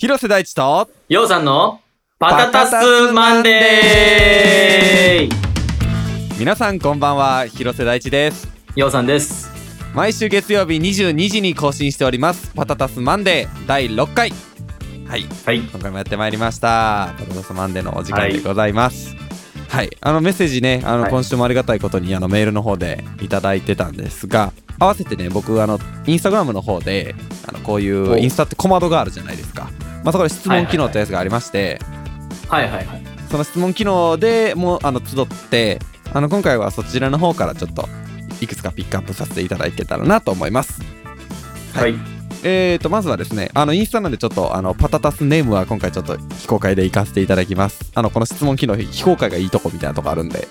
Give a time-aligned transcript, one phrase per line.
[0.00, 1.78] 広瀬大地とようさんの
[2.18, 6.38] パタタスマンデー。
[6.38, 8.48] 皆さんこんばんは広瀬大地です。
[8.74, 9.50] ようさんです。
[9.94, 14.32] 毎週月曜日22時に更新しておりますパタタスマンデー第6回。
[15.06, 15.26] はい。
[15.44, 15.60] はい。
[15.60, 17.14] 今回もやってまいりました。
[17.18, 19.14] パタタスマンデーのお時間でございます。
[19.68, 21.10] はい、あのメッセージねあの、はい。
[21.10, 27.14] 今週もありがたいことにあのメールの方でいただいてたんですが合わせてね僕あのインスタグラムの方で
[27.46, 29.70] あのこういうおインスタって小窓があるじゃないですか
[30.02, 31.80] まあそこで質問機能ってやつがありまして、
[32.48, 33.02] はいはいはい。
[33.30, 35.78] その質問機能でもうあの集って
[36.12, 37.88] あの今回はそちらの方からちょっと
[38.40, 40.82] いくつかピックアップさせていただけたらなと思います。
[41.74, 41.92] ははい。
[41.92, 41.98] い。
[42.42, 47.92] えーとまずはですねあのインスタなんでちょっとあのパタタスネームは今回ちょっと非公開で行かせていただきます。
[47.94, 50.48] あのこの質問機能非公開がいいとこみたいなとこあるんで。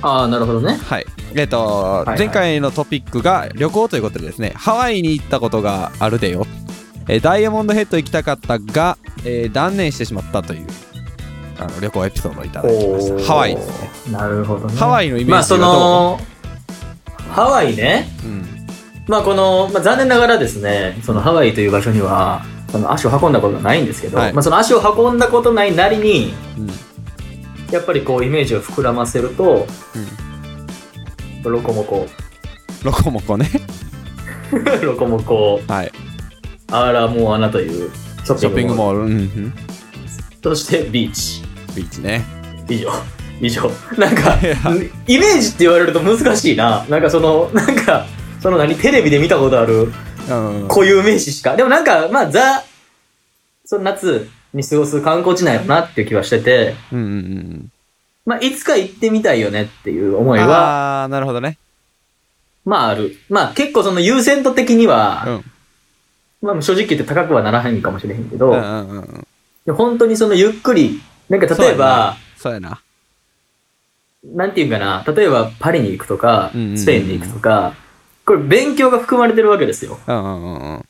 [0.00, 0.74] ああ、なるほどね。
[0.74, 1.06] はい。
[1.34, 2.18] えーと、いはい。
[2.18, 6.46] 前回のトピックが旅行ということでですねハワイに行ったことがあるでよ、
[7.08, 10.66] えーダイヤモンドヘッド行きたかったが、えー断念してしまったという
[11.58, 13.24] あの旅行エピソードをいただきました。
[13.24, 14.12] ハワイですね。
[14.12, 14.76] なるほどね。
[14.76, 16.20] ハワイのイメージまあその、
[17.30, 18.06] ハワイね。
[18.24, 18.46] うん。
[19.08, 24.32] まあこの、まあ残念ながらですね、そのハワイという場所には、その足を運んだことがないんですけど、はい。
[24.32, 26.66] まあその足を運んだことないなりに、うん。
[27.72, 29.66] やっぱりこうイメージを膨らませると、
[31.42, 32.06] ロコモコ、
[32.84, 33.50] ロコモコね。
[34.82, 36.07] ロコモコ、はい
[36.70, 37.90] アーラモアナという
[38.24, 38.74] ショッピング。
[38.74, 39.52] モール、
[40.42, 41.42] そしてビーチ。
[41.74, 42.24] ビーチね
[42.68, 42.90] 以上。
[43.40, 43.70] 以上。
[43.96, 44.36] なんか
[45.06, 46.84] イメージって言われると難しいな。
[46.90, 48.04] なんかその、なんか、
[48.40, 49.92] その何、テレビで見たことある
[50.28, 51.56] うん固有名詞しか。
[51.56, 52.62] でもなんか、まあ、ザ、
[53.64, 57.72] その夏に過ごす観光地なんやろなっていう気はしてて、うんうんうん
[58.26, 61.56] まあ、いつか行ってみたいよねっていう思いは、ああーなるほどね
[62.66, 63.16] まあある。
[63.30, 65.44] まあ結構その優先度的には、うん
[66.42, 69.26] まあ正直言って高くはならへんかもしれへんけど、うんうんうん
[69.72, 72.80] 本当にそのゆっくり、なんか例えば、そうやな。
[74.24, 74.46] な。
[74.46, 77.74] んていうんかな、例えばパリに行くとかスペインに行くとか、
[78.24, 79.98] これ勉強が含まれてるわけですよ。
[80.06, 80.84] うんうんうんうん。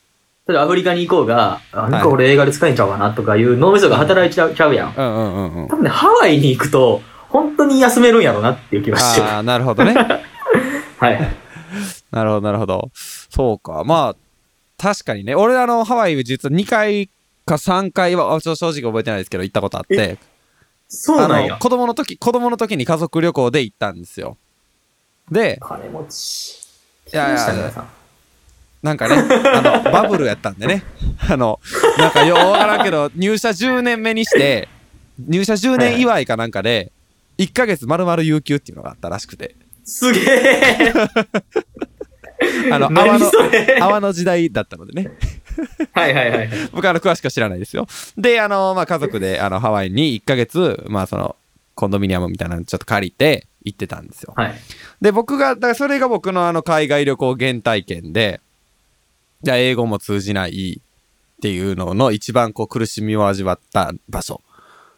[0.46, 2.06] 例えばアフリカに行こうが、あなんかはい。
[2.06, 4.94] 俺映画で使えんちゃうかなとかいう脳みそが働いちゃうちゃうやん。
[4.96, 5.68] うんうんうんうん。
[5.68, 9.20] 多分ね、ハワイに行くと、本当に休めるんやろなっていう気がして。
[9.20, 9.26] る。
[9.26, 9.94] ああなるほどね。
[10.98, 11.20] はい。
[12.10, 12.90] なるほどなるほど。
[12.94, 13.82] そうか。
[13.84, 14.27] まあ
[14.78, 17.10] 確かにね俺あのハワイ実は2回
[17.44, 20.18] か3回はあちょ正直覚えてないですけど行ったことあって
[20.88, 21.58] そうなんやあの。
[21.58, 24.36] 子供の時子供の時に家族旅行で行ったんですよ
[25.30, 26.64] で金持ち。
[27.12, 27.88] いやいや
[28.82, 30.84] なんかね、あの、バブルやったんでね。
[31.28, 31.58] あの、
[31.98, 34.68] なんかようわからんけど、入社10年目にして、
[35.18, 36.92] 入社10年祝いかなんかで、
[37.38, 39.56] 1ヶ月丸々有給っていうのがあったらしくて。
[39.84, 40.92] すげえ
[42.72, 43.30] あの、泡何の、
[43.80, 45.10] 泡の時代だったのでね。
[45.92, 46.50] はいはいはいはい。
[46.72, 47.86] 僕あの、詳しくは知らないですよ。
[48.16, 51.36] で、あの、まあ、家族で、あの、ハワイに1ヶ月、まあ、その、
[51.74, 54.34] コンドミニアムみたいなのちょっと借りて行ってたんですよ。
[54.36, 54.54] はい。
[55.00, 58.40] で、僕が、だからそれが僕のあの海外旅行原体験で、
[59.42, 64.42] じゃあ英語も通じないっていうのの一番こう苦しみを味わった場所。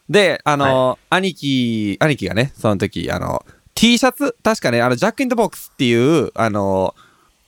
[0.09, 6.95] で、あの、兄貴、兄貴がね、その時、あの、T シャツ、確かね、あの、ジャックインドボックスっていう、あの、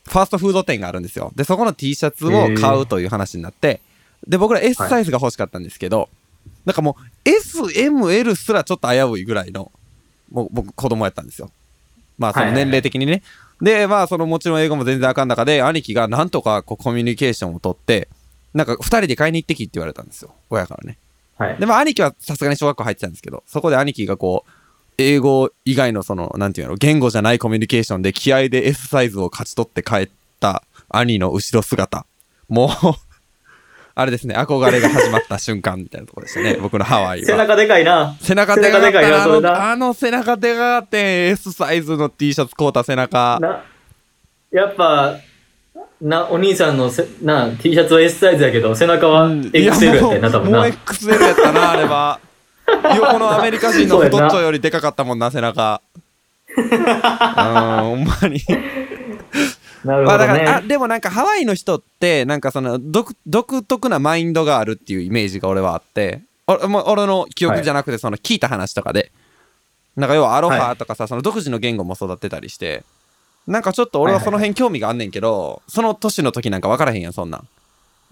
[0.05, 1.31] ファーストフード店があるんですよ。
[1.35, 3.81] で、そこの T シャツを買うという話になって、
[4.27, 6.09] で、僕ら S サイズが欲しかったんですけど、
[6.65, 9.71] なんかもう S、M、L すらちょっと危ういぐらいの、
[10.31, 11.51] もう僕子供やったんですよ。
[12.17, 13.23] まあその年齢的にね。
[13.61, 18.07] で、まあそのもちろん英語も全然あかん中で、兄貴がなんとかこうコミュニケーションを取って、
[18.53, 20.33] なんか二人で買いに行ってきって言われたんですよ。
[20.49, 20.97] 親からね。
[21.37, 21.57] はい。
[21.57, 24.51] で、まあ兄貴はさすがに小学校入ってたんですけど、そこで兄貴がこう、
[24.97, 30.09] 英語以外のその、なんていうの、言語じゃないコミュニケーションで気合で S サイズを勝ち取って帰っ
[30.39, 32.05] た兄の後ろ姿。
[32.47, 32.69] もう、
[33.95, 37.25] あれですね、憧れが始まった瞬間みたいなところでしたね、僕のハワイは。
[37.25, 38.15] 背中でかいな。
[38.19, 43.39] 背中でかいなあなのあの背中でかかって S サイズの T シャツ買うた背中。
[43.39, 43.63] な、
[44.51, 45.17] やっぱ、
[46.01, 50.67] な、お兄さんのせな T シャツは S サイズやけど、背中は XL やったよな、多分なもう。
[50.67, 52.19] XL やったな、あれは。
[52.95, 55.81] 横のアメリカ人の太っちょよりでかかったもんな、背中。
[56.55, 58.41] うん、ほんまに。
[59.83, 60.67] なるほどまあだから、あ、ね。
[60.67, 69.11] でもなんかハワイの人って、なんかその独、独特なマインドがあるっていうイメージが俺はあって、俺も俺の記憶じゃなくて、その聞いた話とかで、
[69.95, 72.83] なんか要はアロハとかさ、その独自の言語も育ってたりして、
[73.47, 77.47] なんかちょっと俺はその辺興味があんねんけど、その年の時なんか分からへんやん、そんなん。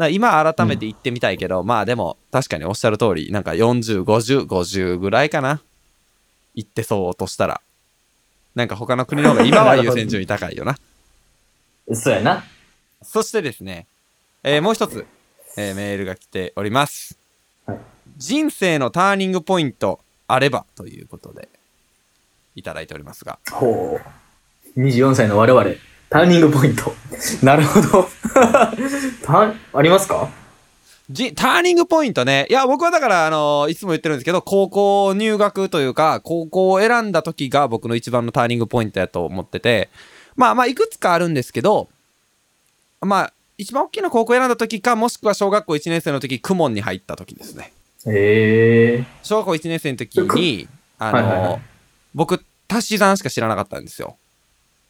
[0.01, 5.61] だ今改めて行ってみたいけど、まあでも確かにおっしゃる通り、なんか40、50、50ぐらいかな。
[6.53, 7.61] 行ってそうとしたら。
[8.55, 10.77] なんか他の国の方が今は優先順位高いよな。
[11.93, 12.43] そうやな。
[13.01, 13.87] そしてですね、
[14.43, 15.05] えーもう一つ。
[15.57, 17.17] えーメールが来ております。
[17.65, 17.77] はい
[18.17, 21.49] 人生のターニングポイントあればということで、
[22.55, 23.39] いただいておりますが。
[23.51, 23.99] ほ
[24.77, 24.79] う。
[24.79, 25.75] 24歳の我々、
[26.11, 26.93] ターニングポイント。
[27.41, 28.09] なるほど。
[29.23, 30.29] たありますか？
[31.09, 32.47] じターニングポイントね。
[32.49, 39.89] いや、僕はだから、あのいつも言ってるんですけど、高校入学というか、高校を選んだ時が僕の一番のターニングポイントやと思ってて、
[40.35, 41.87] まあまあ、いくつかあるんですけど、
[42.99, 47.71] まあ、一番大きな高校を選んだ時か、もしくは小学校1年生の時、公文に入った時ですね。
[48.05, 50.67] ええ小学校1年生の時に、
[50.97, 51.61] あの、はいはいはい
[52.13, 54.17] 僕、足し算しか知らなかったんですよ。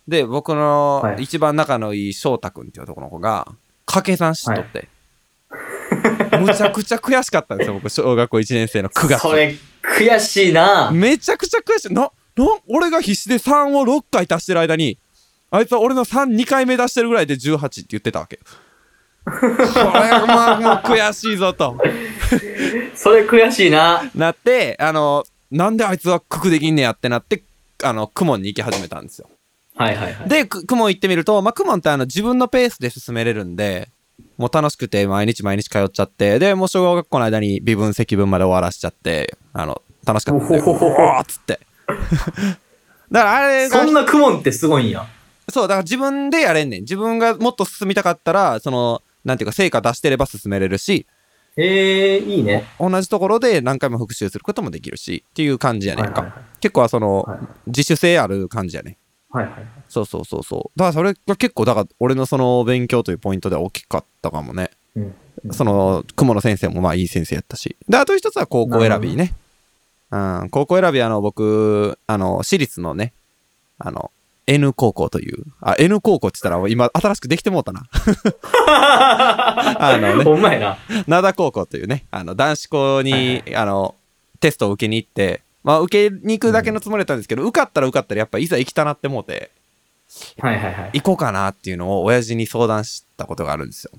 [0.07, 3.47] で、僕のはい一番仲のいい翔太くんっていう男の子が、
[3.85, 4.87] 掛け算しとって、
[6.39, 9.21] むちゃくちゃ悔しかったんですよ、僕、小学校1年生の9月。
[9.21, 10.91] それ、悔しいな。
[10.91, 11.93] めちゃくちゃ悔しい。
[11.93, 12.11] な、な、
[12.67, 14.97] 俺が必死で3を6回足してる間に、
[15.49, 18.39] あいつは俺の3、2回目出してるぐらいで18って言ってたわけ。
[19.25, 21.77] これはまあ、もう悔しいぞと。
[22.95, 24.09] それ悔しいな。
[24.15, 27.43] なって、あの、なんであいつは九九できんねやってなって、
[27.83, 29.29] あの、クモンに行き始めたんですよ。
[29.75, 30.29] はいはいはい。
[30.29, 33.89] で、くクモン行ってみると、まあ、クモンってあの、自分のペースで進めれるんで、
[34.37, 41.59] もう楽しくて毎日毎日通っちゃって、で、もう小学校の間に微分積分まで終わらしちゃって、あの、楽しかったんで、おほほほおーっつって。
[43.11, 45.05] だからあれがそんなクモンってすごいんや。
[45.49, 46.81] そう、だから自分でやれんねん。
[46.81, 51.05] 自分がもっと進みたかったら、その、なんていうか、成果出してれば進めれるし、
[51.57, 52.65] ええいいね。
[52.79, 56.21] 同じところで何回も復習することもできるし、っていう感じやねんか。
[56.21, 58.97] はいはいはい結構はその、はい自主性ある感じやね。
[59.31, 59.53] はいはい。
[59.87, 60.79] そうそうそうそう。
[60.79, 64.71] だからそれが結構、だから俺のその勉強というポイントでは大きかったかもね。
[64.95, 65.13] うん。
[65.51, 67.75] その、雲の先生もまあいい先生やったし。
[67.87, 69.33] で、あと一つは高校選びね。
[70.11, 73.13] うん、高校選びあの、僕、あの、私立のね、
[73.79, 74.11] あの、
[74.47, 77.83] N 高校という、あ、N 高校って言ったら今新しくできてもうたな。
[78.67, 80.77] あのね、ほんまやな。
[81.07, 83.95] 灘高校というね、あの、男子校に、あの、
[84.41, 89.51] テストを受けに行って、まあ、受けに行くだけのつもりだったんですけど、受かったら受かったら、やっぱいざ行きたなって思って、
[90.39, 90.89] はいはいはい。
[90.99, 93.91] 行こうかなっていうのを親父に相談したことがあるんですよ。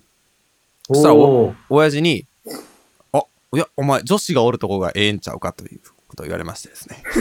[0.88, 2.26] そしたらおー親父に、
[3.12, 3.22] あ、
[3.54, 5.52] いや、お前、女子がおるとこがええんちゃうか？
[5.52, 7.02] ということを言われましてですね。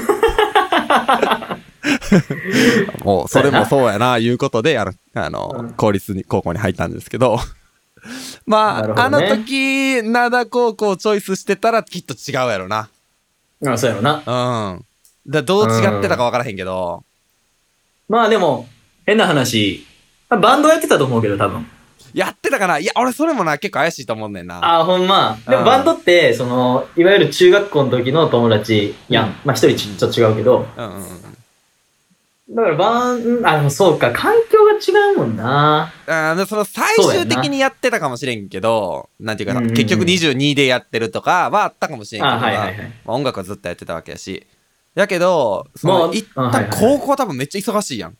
[3.03, 7.39] もう、それもそうやな、いうことで、あの、あの、うん公立に、高校に入ったんですけど、
[8.45, 12.89] まあ、ねあの時、灘高校をチョイスしてたらきっと違うやろな。
[13.65, 14.23] あ、そうやろな。
[14.25, 14.85] うん。
[15.27, 17.03] だどう違ってたか分からへんけど、
[18.09, 18.67] まあでも、
[19.05, 19.85] 変な話。
[20.29, 21.65] バンドやってたと思うけど、多分。
[22.13, 24.79] やってたかないや、俺それもな、結構怪しいと思うねんな。
[24.79, 25.37] あ、ほんま。
[25.47, 29.25] でうんもバンドって、その、いわゆる中学校の時の友達やん。
[29.27, 30.65] うんまあ一人ちちょっと違うけど。
[30.77, 32.55] うんうんうん。
[32.55, 34.50] だからバン、あ、でもそうか、環境が
[34.85, 35.91] 違うもんな。
[36.07, 42.77] あその最終的にやってたかもしれんけど、なんていうかな、結局22でやってるとかはあったかもしれんけどはいはいはい。
[43.05, 44.45] まあ音楽はずっとやってたわけやし。
[44.95, 48.17] やけど、そもうの一旦高校は多分めっちゃ忙しいやん。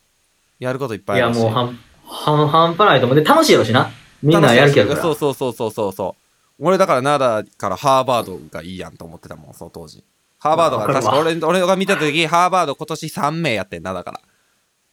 [0.59, 1.41] やることいっぱいや、いあるし。
[1.41, 3.17] もう、はん、はん、半端ないと思う。
[3.17, 3.89] で、楽しいやろしな。
[4.21, 5.01] みんなやる気やるから。
[5.01, 6.63] そうそうそうそうそうそう。
[6.63, 10.03] 俺だから奈良からハーバードがいいやんと思ってたもん、その当時。
[10.39, 14.21] ハーバードが、確か俺俺が見た時、ハーバード今年3名やってんな、だから。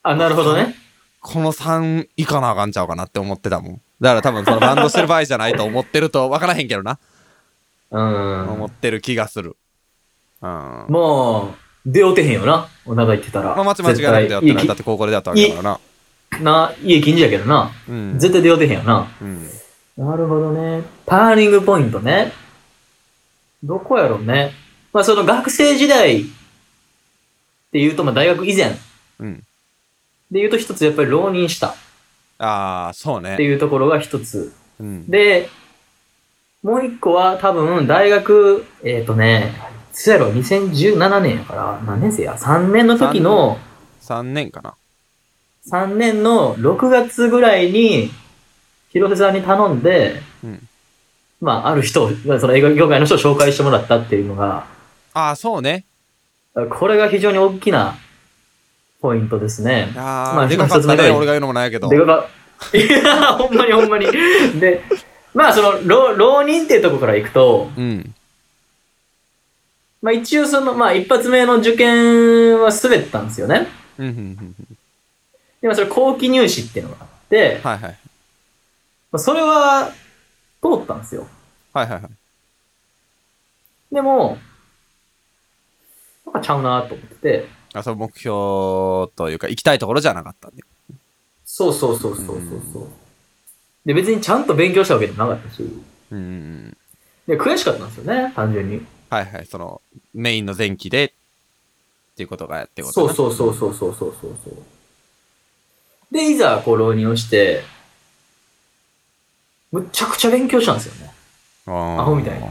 [0.02, 0.74] あ、なるほどね。
[1.20, 3.80] この3いかなあかんちゃうかなって思ってたもん。
[4.00, 6.98] だから多分そのバンドしてる場合じゃないと思ってると分からへんけどな。
[7.90, 8.48] うん。
[8.50, 9.56] 思ってる気がする。
[10.40, 10.48] うん。
[10.48, 11.54] まも
[11.86, 12.68] う、出会うてへんよな。
[12.86, 13.58] お腹言ってたら。
[13.58, 14.66] あ間違いなく出会ってない。
[14.66, 15.80] だ絶って高校で出会ったわけだからな。
[16.30, 17.70] 対な、家近所やけどな。
[17.88, 18.18] うん。
[18.18, 19.08] 絶対出会うてへんよな。
[19.20, 19.48] うん。
[19.96, 20.82] なるほどね。
[21.06, 22.32] ターニングポイントね。
[23.64, 24.52] どこやろうね。
[24.92, 26.24] まあその学生時代っ
[27.72, 28.76] ていうと、まあ大学以前
[29.18, 29.44] うん。
[30.30, 31.76] で言うと一つやっぱり浪人したっ
[32.38, 33.42] ああ、そうねて。
[33.42, 34.52] いうところが一つ。
[34.80, 35.10] うん。
[35.10, 35.48] で、
[36.62, 39.52] もう一個は多分大学、えっ、とね、
[39.92, 43.58] いつやろ、2017年やから、何年生や ?3 年の時の、
[44.02, 44.74] 3年かな。
[45.70, 48.10] 3年の6月ぐらいに、
[48.90, 50.68] 広瀬さんに頼んで、うん。
[51.40, 54.66] まあ、ある人を、その映画業界の人を紹介してもらったっていうのが、
[55.14, 55.84] ああ、そうね。
[56.70, 57.96] これが非常に大きな
[59.00, 59.92] ポイントですね。
[59.96, 61.10] ああ、まあでかかったね。
[61.10, 61.88] 俺が言うのもないけど。
[61.88, 62.28] でかか、
[62.76, 64.06] いや、ほんまにほんまに。
[64.60, 64.82] で、
[65.34, 68.14] まあ、その、浪浪人っていうところから行くと、うん。
[70.02, 73.66] まあ一応その、まあ一発目の受験は滑ったんですよね。
[73.98, 74.54] うん、うん、うん。
[75.60, 77.98] でもそれ後期入試っていうのがあって、はいはい。
[79.10, 79.92] まあそれは
[80.62, 81.26] 通ったんですよ。
[81.72, 83.94] はいはいはい。
[83.94, 84.38] でも、
[86.26, 88.32] なんかちゃうなと思ってて、あ、そう、目標
[89.16, 90.62] というか、行きたいところじゃなかったんで。
[91.44, 92.38] そうそうそうそうそう
[92.72, 92.88] そう。
[93.84, 95.62] で、別にちゃんと勉強したわけでもなかったし、
[96.10, 96.76] うんうん。
[97.26, 98.84] で、悔しかったんですよね、単純に。
[99.10, 99.46] はいはい。
[99.46, 99.80] その、
[100.14, 101.10] メインの前期で、っ
[102.16, 104.54] ていうことがってことそうそうそうそうそうそうそうそう。
[106.10, 107.62] で、いざ、こう、浪人をして、
[109.70, 111.12] むっちゃくちゃ勉強したんですよね。
[111.66, 111.70] う。
[111.70, 112.46] アアホみたいな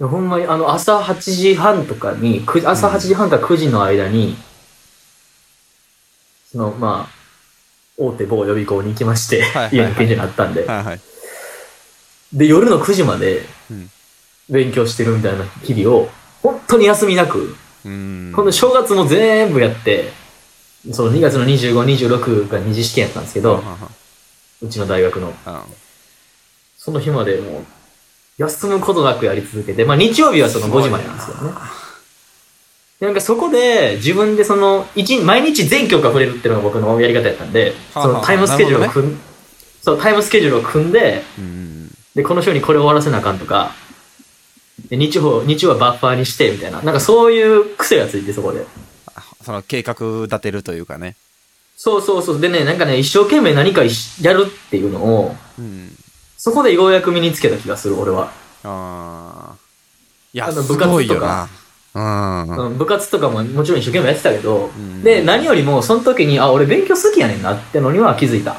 [0.00, 4.36] ほんまに、あの、朝8時半とかに、く朝8時半から9時の間に、
[6.52, 7.18] その、まあ、
[7.96, 10.66] 大手某予備校に行きまして、家に近所にあったんで。
[12.32, 13.90] で、夜の9時までうん
[14.50, 16.08] 勉強してるみたいな日々を、
[16.42, 18.32] 本当に休みなく、うん。
[18.34, 20.10] 今度正月も全部やって、
[20.92, 23.62] その2月の25、26が二次試験やったんですけど、
[24.62, 25.34] うちの大学の。
[25.44, 25.66] は
[26.78, 27.64] その日までもう、
[28.38, 31.52] 休むことなくやり続けて、まあ日曜日はその5時までなんですよね。
[33.00, 39.20] でなんかそこで自分でその、一毎日全教科触れるっていうのが僕のやり方やったんで、はあそのタイムスケジュールを組ん、
[39.82, 41.22] そう、タイムスケジュールを組んで。
[42.14, 43.72] で、この週にこれ終わらせなあかんとか、
[44.88, 46.80] で日曜、日曜はバッファーにして、みたいな。
[46.82, 48.64] なんかそういう癖がついて、そこで。
[49.44, 51.16] その計画立てるというかね。
[51.76, 52.40] そうそうそう。
[52.40, 55.96] でね、なんかね、一生懸命何かしやるっていうのを、うん。
[56.38, 58.32] そこでようやく身につけた気がする、俺は。
[58.62, 59.56] ああ。
[60.32, 61.48] いや、あのすごいよ部活とな。
[61.94, 62.66] うん。
[62.66, 68.56] うん部活とかももちろん一生懸命やってたけど、うんで、何よりもその時に、あ、俺勉強好きやねんなってのには気づいた。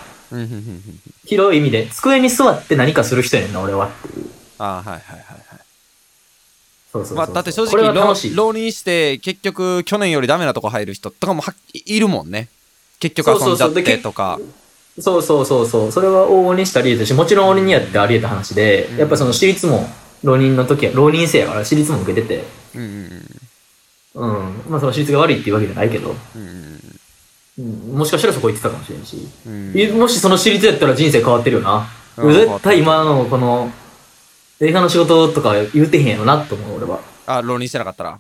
[1.26, 4.30] 広い意味で、机に座って何かする人やねんな、俺はっていう。
[4.58, 5.60] ああ、はいはいはいはい。
[6.92, 7.18] そうそうそう。
[7.18, 12.50] まあ、だって正これは直浪人して結局去年よりダメなとこ入る人とかもはいるもんね
[13.00, 14.40] 結局遊んじゃってとか
[15.02, 15.92] そうそうそうそう。
[15.92, 18.98] それは往々にしたあり得たし、もちろん俺にやってあり得た話で、うん。
[18.98, 19.88] やっぱその私立も、
[20.24, 22.44] 浪人の時は、浪人生やから私立も受けてて、
[22.76, 22.82] うん
[24.16, 24.26] うん。
[24.26, 24.64] うん。
[24.70, 26.70] まあその私立が悪いっていうわけじゃないけど、うんうん。
[27.92, 29.18] うん、もしかしたらそこ行ってたかもしれんし。
[29.46, 29.78] うん。
[29.78, 31.88] いもしその私立やったら人生変わってるよな。
[32.18, 33.72] うん絶対今のこの、
[34.60, 37.00] 映画の仕事とか言うてへんやろなって思う、俺は。
[37.26, 38.20] あ浪人してなかったら？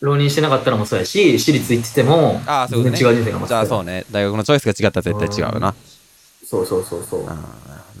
[0.00, 2.98] 浪人してなかったらもそうやし、私立行ってても、ああそういうことね。
[2.98, 4.04] 全然違う人生が待ってたじゃあそうね。
[4.10, 5.74] 大学のチョイスが違ったら絶対違うよな
[6.48, 7.28] そうそうそうそう。
[7.28, 7.36] あ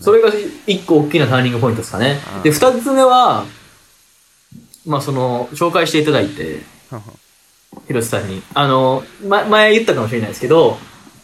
[0.00, 0.30] それが
[0.66, 2.42] 一個大きなターニングポイントですかねうん。
[2.42, 3.44] で、二つ目は、
[4.86, 6.60] まあその、紹介していただいて、
[6.92, 7.00] あ
[7.88, 8.42] 広瀬さんに。
[8.54, 10.78] あの、ま、前言ったかもしれないですけど、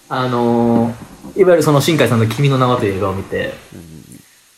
[0.08, 0.94] あの、
[1.36, 3.54] いわゆるその新海さんの君の名はという映画を見て、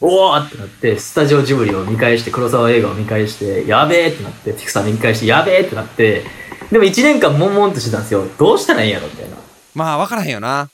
[0.01, 6.25] おーってなって、スタジオジブリを見返して、黒沢映画を見返して、やべえってなって、ピクサー見返して、やべえってなって、
[6.71, 8.27] でも一年間悶々としてたんですよ。
[8.39, 9.37] どうしたらいいんやろみたいな。
[9.75, 10.71] まあ分からへんよな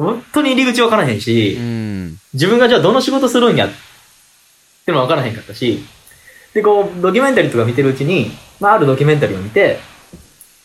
[0.00, 2.18] 本当に入り口わからへんし、うん。
[2.32, 3.70] 自分がじゃあどの仕事するんやっ
[4.86, 5.84] てのは分からへんかったし、
[6.54, 9.78] で、こう、ドキュメンタリーとか見てるうちに、まあ、あるドキュメンタリーを見て、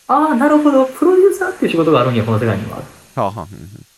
[0.08, 2.78] ああ、なるほど、プロデューサーっていう仕事があるんや、この世界には。
[2.78, 3.48] っ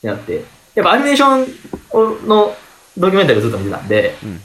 [0.00, 2.54] てなって、やっぱアニメーションの
[2.97, 4.40] ドキュメンタリーをずっと見てたんで、うん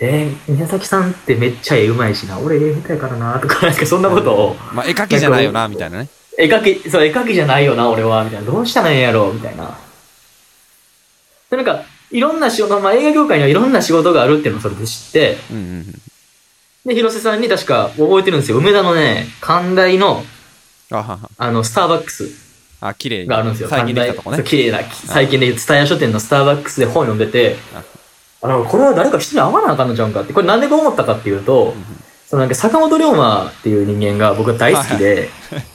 [0.00, 6.08] えー、宮崎さんってめっちゃ絵うまいしな、俺絵下手やからな、とか、なんかそんなことを、まあ絵描きじゃないよなみたいなね。
[6.38, 8.50] 絵描き、そう、絵描きじゃないよな、俺は、みたいな。
[8.50, 9.78] どうしたらええんやろ、みたいな。
[11.52, 15.84] で、なんか、いろんな仕事、まあ、映画業界にはいろんな仕事があるっていうのをそれで知って、うんうん
[16.84, 18.56] で、広瀬さんに確か覚えてるんですよ。
[18.56, 20.24] 梅田のね、寛大の、
[20.90, 22.28] あの、スターバックス
[22.80, 23.26] あ綺麗に。
[23.28, 23.68] があるんですよ。
[23.68, 24.42] 最近できたとこね。
[24.42, 27.84] 綺麗な、最近で、蔦屋書店のスターバックスで本読んでてあ、
[28.40, 30.32] あの、これは誰か人に会わなあかんのちゃうんかって。
[30.32, 31.74] これなんでこう思ったかっていうと、
[32.26, 35.28] そのなんか坂本龍馬っていう人間が僕は大好きで、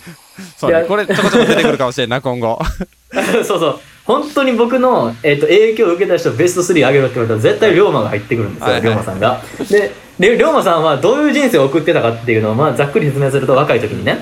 [0.57, 2.60] そうねいやこれちょこちょこ出てくるかもしれんな今後。
[3.46, 3.79] そうそう。
[4.08, 9.42] 本当に僕の、えっと影響を受けた人ベスト3上げろって言われたら絶対龍馬が入ってくるんですよ、はいはい龍馬さんが。
[9.70, 14.20] で、で龍馬さんはどういう人生を送ってたかっていうのを、まあ、ざっくり説明すると若い時にね、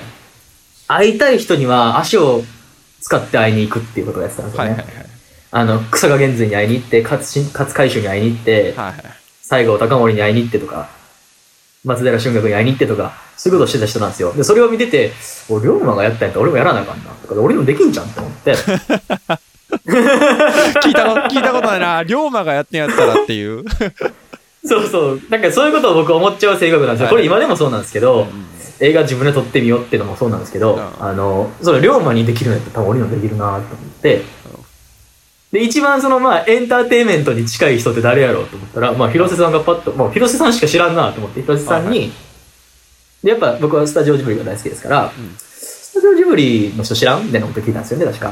[0.88, 2.44] 会いたい人には足を
[3.00, 4.70] 使って会いに行くっていうことをやってたんですよね。
[4.72, 5.06] はいはいはい
[5.52, 8.96] あの、草加源瑞に会いに行って、勝新勝海舟に会いに行って、はいはい
[9.48, 10.90] 西郷隆盛に会いに行ってとか、
[11.84, 14.34] 松平春岳に会いに行ってとか、そういうことをしてた人なんですよ。
[14.34, 15.12] で、それを見てて、
[15.48, 17.12] お、龍馬がやったんやったら俺もやらなあかんな。
[17.12, 18.56] とか、俺もできんじゃんって思って。
[19.86, 22.04] 聞いたこと聞いたことないな。
[22.04, 23.64] 龍馬がやってんやったらっていう。
[24.66, 25.22] そうそう。
[25.30, 27.06] なんかそういうことを僕思っちゃう性格なんですよ。
[27.06, 27.14] はい。
[27.14, 28.28] これ今でもそうなんですけど、
[28.80, 31.04] 映画自分で撮ってみようっていうのもそうなんですけど、うん。
[31.04, 33.66] あの、それ龍馬にできるんやったら多分俺にもできるなと思っ
[34.02, 34.22] て、
[35.52, 42.12] で、一番そのまあエンターテインメントに近い人って誰やろうと思ったら、まあ広瀬さんがパッと、もう広瀬さんしか知らんなと思って、広瀬さんに、はい
[43.26, 45.36] で、やっぱ僕はスタジオジブリが大好きですから、うん。
[45.38, 48.32] スタジオジブリの人知らんみたいなこと聞いたんですよね、確か。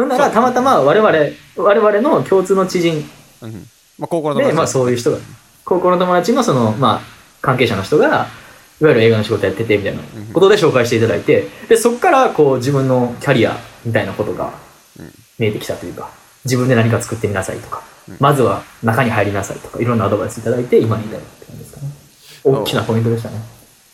[0.00, 1.18] ほんなら、たまたま我々、
[1.56, 3.04] 我々の共通の知人。
[3.42, 3.66] うん。
[3.98, 5.18] まあ高校の友で、達まあそういう人が、
[5.64, 7.00] 高校の友達のその、まあ、
[7.42, 8.10] 関係者の人が、い
[8.84, 10.00] わゆる映画の仕事やってて、みたいな
[10.32, 14.54] ことで紹介していただいて、で、そっから、こう、自分のキャリアみたいなことが
[14.98, 15.12] うん。
[15.38, 16.08] 見えてきたというか、
[16.46, 17.82] 自分で何か作ってみなさいとか、
[18.18, 21.88] まずは中に入りなさいとか、いろんなアドバイスいただいて、今に至るって感じですかね。
[22.42, 23.36] 大きなポイントでしたね。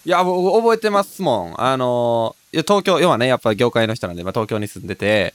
[0.05, 1.61] いや、僕覚えてますもん。
[1.61, 5.35] あのーいや東京、要はね、やっぱ業界の人なんで、まあ、東京に住んでて、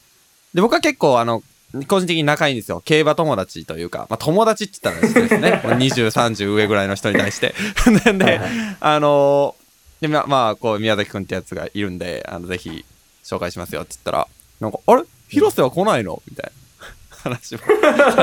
[0.53, 1.43] で、僕は結構、あの、
[1.87, 2.81] 個人的に仲いいんですよ。
[2.83, 5.61] 競馬友達というか、まあ、友達って言ったらですね。
[5.63, 7.55] もう20、30上ぐらいの人に対して。
[8.03, 9.61] で、ではいはいあのー
[10.01, 12.83] で、ままあ、こう、宮崎くんってやつがいるんで、あの、ぜひ、
[13.23, 14.27] 紹介しますよって言ったら、
[14.59, 15.03] なんか、あれ？
[15.29, 16.21] 広瀬は来ないの？
[16.29, 16.51] みたい
[17.23, 17.61] な話も。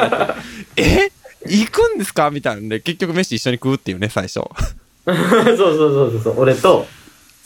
[0.76, 1.10] え？
[1.46, 2.30] 行くんですか？
[2.30, 4.40] みたいなんで、結局飯一緒に食うっていうね、最初。
[5.06, 6.86] そうそうそうそうそう、俺と、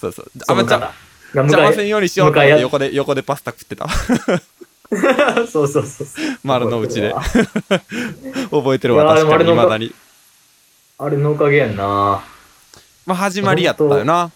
[0.01, 0.31] そうそう。
[0.49, 0.95] あ、まあ、じゃ方あ、
[1.35, 3.87] が邪魔せんようにしようって横で、横でパスタ食ってた。
[5.51, 6.07] そうそうそう。
[6.45, 7.15] 丸の内で
[8.51, 9.95] 覚えてるわ確かに、でもあれの未だに。
[10.99, 12.23] あれのおかげやんな。
[13.07, 14.31] まあ、始まりやったよな。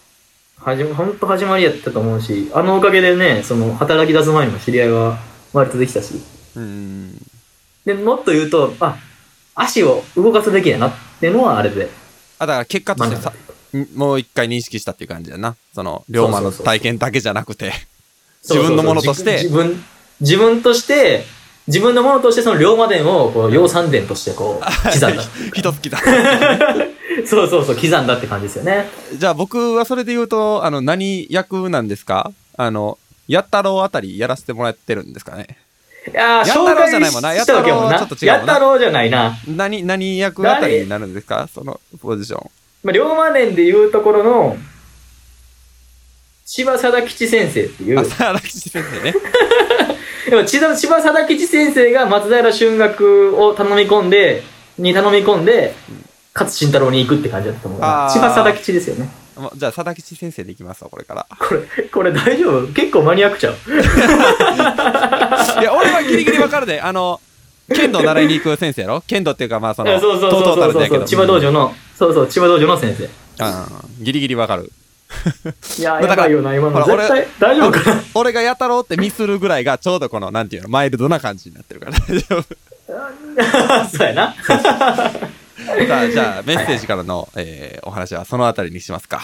[0.57, 5.19] はじ、ほんと始まりやったと思うし、あのおかげでね、その、働き出す前にも知り合いは
[5.53, 6.15] 割とできたし。
[6.55, 7.15] うん。
[7.85, 8.97] で、もっと言うと、あ、
[9.53, 11.89] 足を動かすべきやなっていうのはあれで
[12.39, 13.33] あ、だから結果としてさ
[13.95, 15.55] もう一回認識したっていう感じやな。
[15.73, 17.71] その、龍馬の体験だけじゃなくて、
[18.43, 19.83] 自分のものとして自分、
[20.21, 21.23] 自分として、
[21.67, 25.23] 自分のものとしてその龍馬伝を、こう、養蚕伝としてこう、 刻んだ。
[25.53, 25.99] 一つきだ。
[27.25, 28.89] そうそうそう、刻んだって感じですよね。
[29.13, 32.31] じゃあ僕はそれで言うと、あの、何役なんですか？
[32.55, 32.97] あの、
[33.27, 35.57] やったろうあたりやらせてもらってるんですかね？
[36.09, 39.37] いやー、やったろうじゃないもんなやったろうちょっと違うやったろうじゃないな。
[39.45, 41.49] 何、何役あたりになるんですか？
[41.53, 42.49] そのポジション。
[42.83, 44.57] まあ、龍馬伝でいうところの、
[46.45, 49.13] 柴貞吉先生っていうあ、、さあ、吉先生ね。
[50.29, 54.43] でも千田柴貞吉先生が松平春学を頼み込んで、
[54.77, 55.73] に頼み込んで、
[56.33, 58.05] 勝慎太郎に行くって感じだったと思うな。
[58.05, 59.09] あー柴貞吉ですよね。
[59.55, 61.27] じゃあ、佐々吉先生でいきますわ、これから。
[61.39, 62.73] これ、これ大丈夫？
[62.73, 63.53] 結構マニアックちゃう？
[65.61, 66.81] いや、俺はギリギリわかるで。
[66.81, 67.21] あの、
[67.73, 69.01] 剣道習いに行く先生やろ？
[69.01, 71.05] 剣道っていうか、まあ、その、そうそうそうトータそうそうルだけど。
[71.05, 73.09] 千葉道場の、そうそう、千葉道場の先生。
[73.39, 74.71] あーギリギリわかる。
[75.79, 76.85] いやー、だからやばいよな、今の。
[76.85, 78.01] 絶対、大丈夫かな？
[78.13, 82.45] 俺がやたろうってミスるぐらいが、ちょうどこの、なんていうの、マイルドな感じになってるから 大丈夫。
[83.97, 84.35] そうやな。
[85.87, 89.21] さあ、じゃあ、メッセージからの、えーお話はそのあたりにしますか。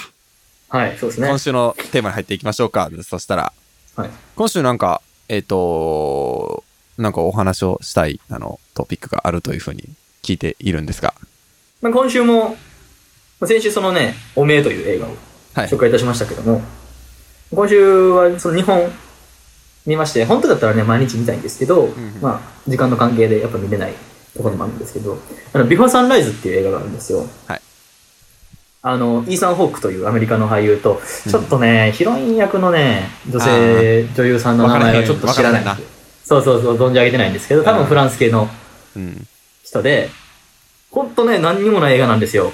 [0.69, 1.37] はい、そうですね今。
[1.37, 2.89] 週のテーマに入っていきましょうか。
[3.03, 3.53] そしたら、
[3.95, 4.09] はい。
[4.35, 6.63] 今週なんか、えっ、と、
[6.97, 9.89] なんかお話をしたい、あの、トピックがあるというふうに
[10.23, 11.13] 聞いているんですが。
[11.81, 12.57] まあ、今週も、
[13.39, 15.17] まあ先週そのね、おめえという映画をはい
[15.55, 15.77] 紹。
[15.77, 16.61] 介いたしましたけども、
[17.53, 18.91] 今週はその日本
[19.85, 23.93] 見まして、本当だったらね、毎日見たいんですけど、んうんまあ、時間の関係でやっぱ見れない
[24.35, 25.17] ところもあるんですけど、
[25.53, 27.27] あの、ビフォーサンライズっていう映画があるんですよ。
[27.47, 27.61] はい。
[28.85, 35.93] あの、イーサン・ホークというアメリカの俳優と、ちょっとね、ヒロイン役のね、女性女優さんの名前をちょっと知らないんわからへんで。
[36.25, 38.49] そうそうそう、存じ上げてないんですけど、多分フランス系の
[38.95, 39.27] うん。
[39.63, 40.09] 人で、
[40.91, 42.51] ほんとね、何にもない映画なんですよ。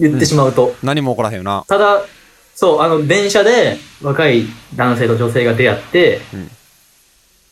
[0.00, 0.74] 言ってしまうと。
[0.82, 1.64] 何も起こらへんよな。
[1.68, 2.02] ただ、
[2.60, 4.44] そう、あの、電車で若い
[4.74, 6.50] 男性と女性が出会って、うん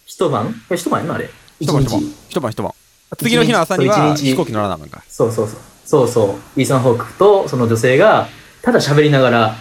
[0.04, 0.46] 一晩？
[0.46, 1.30] これ一晩やな、あれ。
[1.60, 2.00] 一晩一晩。
[2.28, 2.72] 一晩一晩。
[3.16, 5.02] 次の日の朝には一日飛行機乗らなあかんから。
[5.08, 5.60] そうそうそう。
[5.84, 6.60] そうそう。
[6.60, 8.26] イーサン・ホークとその女性が、
[8.62, 9.56] ただ喋りながら、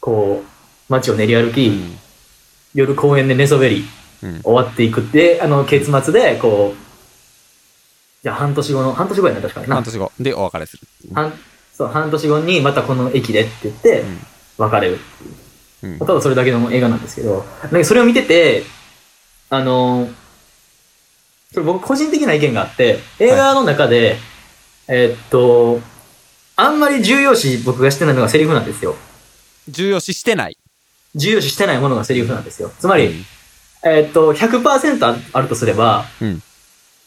[0.00, 1.96] こう、街を練り歩き、うん。
[2.74, 3.84] 夜公園で寝そべり、
[4.24, 4.42] うん。
[4.42, 9.84] 終わっていくって、あの、結末で、こう、じゃあ半年後の、半年後やな、確かにな半。
[9.84, 10.82] 年後でお別れする。
[11.14, 11.32] 半
[11.76, 14.18] そう、半年後にまたこの駅でって言って、うん。
[14.58, 14.98] 別れる。
[15.82, 15.98] うん。
[15.98, 18.62] ただそれだけの映画なんですけど、なんかそれを見てて、
[19.50, 20.14] あのー、
[21.52, 24.16] それ僕個人的な意見があって、映画の中で、
[24.88, 25.80] えーっと、
[26.56, 28.94] あんまり重要視僕がしてないのがセリフなんですよ。
[29.68, 30.58] 重要視してない。
[31.14, 32.70] 重要視してないものがセリフなんですよ。
[32.78, 33.24] つまり、うん
[33.86, 36.42] えーっと、100%ああるとすれば、うん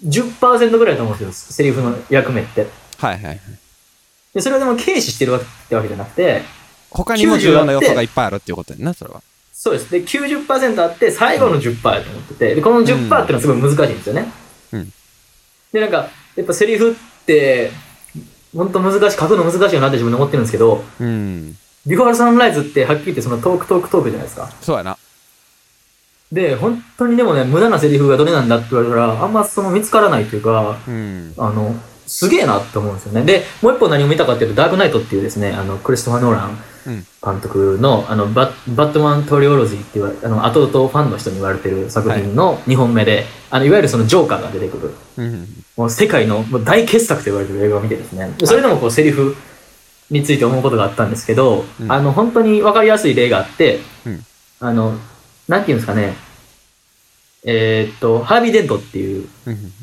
[0.03, 2.67] 10%ぐらいだと思うんですよ、セリフの役目って。
[2.97, 3.39] はいはいはい。
[4.33, 6.41] でそれをでも軽視してるわけってわけじゃなくて、
[6.89, 9.21] 他にも重要な要素がいっぱいあるっていうことやんな、それは。
[9.53, 9.89] そうです。
[9.91, 14.31] で、90%あって、最後の10%やと思ってて、で、この10%っていうのはすごい難しいんですよね。
[14.73, 14.93] うん
[15.71, 17.71] で、なんか、やっぱセリフって、
[18.55, 21.57] 本当難しい、書くの難しいよなって自分で思ってるんですけど、うん。
[21.85, 24.51] ビフォーサンライズってはっきり言ってそのトークトークトークじゃないですか。
[24.61, 24.97] そうやな。
[26.31, 31.33] で、本当にでもね、無駄なセリフがどれなんだって言われたら、あんまその見つからないというか、うん。
[31.37, 31.75] あの、
[32.07, 33.23] すげえなって思うんですよね。
[33.23, 37.05] で、もう一本何を見たかっていうと、ダークナイトっていうですね、あの、クリストファー・ノーランうん。
[37.23, 45.47] 監督の、あの、バッバットマントリロジーっていう、あの、後々ファンの人に言われてる作品の2本目で、あの、いわゆるそのジョーカーが出てくる、うん。
[45.75, 49.35] もう世界のもう大傑作と言われてる映画を見てですね、でそれでもこう、セリフ
[50.09, 54.23] について思うことがあったんですけど、うんあの、本当にわかりやすい例があって、うん
[54.59, 54.97] あの、
[55.47, 56.15] なんていうんですかね、
[57.43, 59.73] えーっと、ハービー・デントっていううん。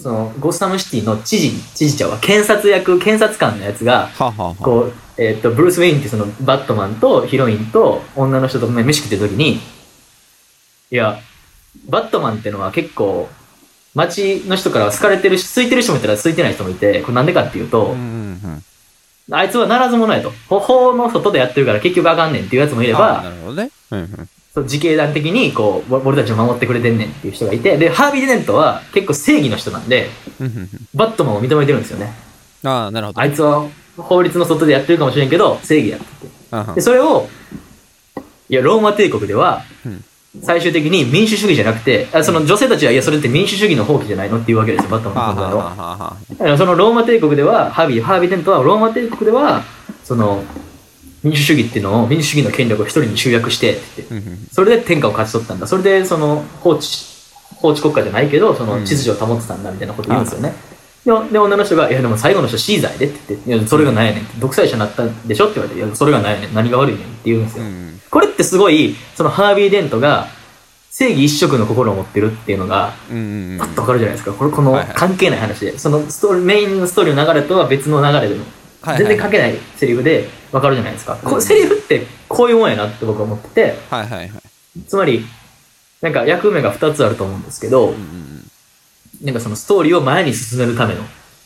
[0.00, 9.60] その、ゴッサムシティの知事、知事長は検察役、検察官のやつが、はあはあはあこう、えっと、ブルース・ウェインってその、バットマンとヒロインと女の人と飯食ってる時に、
[10.90, 11.20] いや、
[11.88, 13.28] バットマンってのは結構、
[13.94, 17.96] 街の人から好かれてるし、空いてる人もいたら空いてない人もいて、これなんでかっていうと、
[19.30, 20.30] あいつはならず者やと。
[20.48, 23.70] ほ法の外でやってるから結局あかんねんっていうやつもいれあばな、るほどね。
[23.90, 30.08] うんうんそう自警団的にこう、俺たちを守ってくれてんねんっていう人がいて、で、ハービー・デネントは結構正義の人なんで、
[30.94, 32.14] バットマンを認めてるんですよね。
[32.64, 33.20] ああ、なるほど。
[33.20, 36.74] あいつは法律の外でやってるかもしれんけど、正義やってて。
[36.76, 37.28] で、それを、
[38.48, 40.02] いや、ローマ帝国ではうん、
[40.42, 44.38] 最終的に民主主義じゃなくて、あその女性たちは、いや、それって民主主義の放棄じゃないの？
[44.38, 45.56] っていうわけですよ、バットマンの考えは。
[45.56, 49.64] はあはあはあはあだからそのローマ帝国では、ハービー、ハービー・デントは、ローマ帝国では、
[50.02, 50.42] その、
[51.22, 53.78] 民主主義っていうのを、民主主義の権力を一人に集約して
[54.52, 55.66] それで天下を勝ち取ったんだ。
[55.66, 57.04] それで、その、法治、
[57.56, 60.54] 法治国家じゃないけど、そのうん秩序を保ってたんだみたいなこと言うんですよね。
[61.04, 64.40] で、で女の人が、いや、でも最後の人シーザーやでって言って、いや、それが何やねん。
[64.40, 66.54] 独裁者になったんでしょって言われて、いや、それが何やねん。
[66.54, 67.64] 何が悪いねんって言うんですよ。
[67.64, 70.28] うんこれってすごい、そのハービー・デントが、
[70.90, 74.32] 正義一色の心を持ってるっていうのが、うんうんうんパッとわかるじゃないですか。
[74.32, 75.78] これ、この関係ない話で。
[75.78, 78.55] そのストーリー、メインのストーリーの流れとは別の流れでも、はい
[78.96, 81.16] 全然関係ないセリフでわかるじゃないですか。
[81.16, 84.40] こうんセリフってこういうもんやなって僕は思ってて、はいはいはい。
[84.86, 85.24] つまり、
[86.02, 88.48] なんか役目が2つあると思うんですけどうん、
[89.22, 91.00] なんかそのストーリーを前に進めるための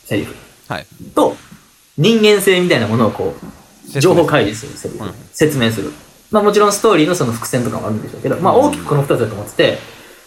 [0.05, 0.35] セリフ
[0.69, 0.87] はい。
[1.15, 1.37] と、
[1.97, 3.35] 人間性みたいなものをこ
[3.97, 5.93] う、情報開示するセリフうん、説明する。
[6.31, 9.79] まあもちろんストーリーのその伏線とかもあるんでしょうけど、まあ大きくこの2つだと思ってて、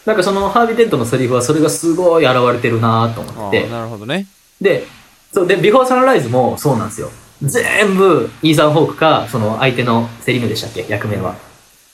[0.05, 4.27] なんかそのハービー・デントのセリフはそれがすごい現れてるなと思ってて、なるほどね。
[4.59, 4.85] で、
[5.33, 7.09] そう、で、ビフォーサンライズもそうなんですよ。
[7.41, 11.35] 全部、イーサン・ホークか、その相手のセリヌでしたっけ役名は。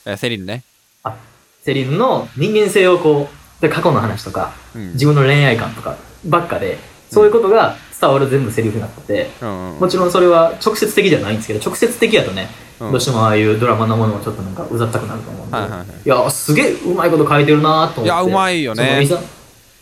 [0.06, 0.64] えセリルね。
[1.04, 1.16] あ、
[1.64, 6.78] セリヌの人間性をこう、で、過去の話とか、うん自分の恋愛観とかばっかで、
[7.10, 12.50] そういうことが伝わる全部セリフになってて、うんうんもちろんそれは直接的じゃないんですけど、直接的やとね、
[12.82, 18.02] うんどうしてもああいうドラマのものもちょっとなんかうざったくなると思うんで、はいはいはいいや、すげえうまいこと書いてるなと思って。
[18.04, 19.08] いやうまいよね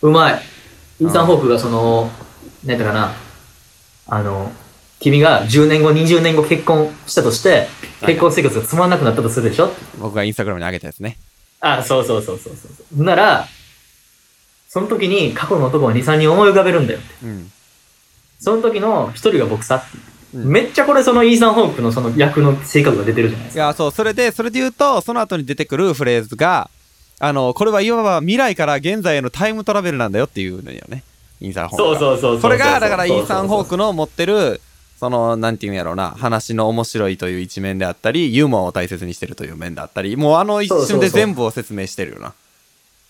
[0.02, 0.42] うまい。
[1.00, 2.10] イーサン・ホークがその、
[2.64, 3.12] なんだかな、
[4.08, 4.50] あの、
[5.00, 7.68] 君が10年後、20年後結婚したとして、
[8.06, 9.70] 結婚生活がつまんなくなったとするでしょ？
[9.98, 11.16] 僕がインスタグラムに上げたやつね。
[11.60, 13.04] あ、そうそうそうそうそうそう。
[13.04, 13.46] なら、
[14.68, 17.00] その時に過去の男を2、3人思い浮かべるんだよ。
[17.22, 17.50] うん。
[18.40, 19.82] その時の一人が僕さ
[20.34, 23.64] うんめっちゃこれそのイーサン・ホークのその役の性格が出てるじゃないですか。
[23.64, 26.70] いや、そう、それで、それで言うと、その後に出てくるフレーズが、
[27.18, 31.02] あの、これはいわば未来から現在へのタイムトラベルなんだよっていうのよね。
[31.40, 31.98] イーサン・ホークが。
[31.98, 33.70] そうそうそうそれが、だからイーサン・ホーク。
[33.70, 34.60] クの持ってる、
[34.98, 42.32] その、なんていうんやろうな、話の面白いという一面であったり、ユーモアを大切にしてるという面であったり、もうあの一瞬で全部を説明してるよな。